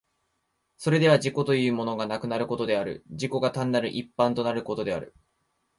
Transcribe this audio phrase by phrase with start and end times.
[0.77, 5.13] それでは自己というものがなくなることである、自己が単なる一般となることである。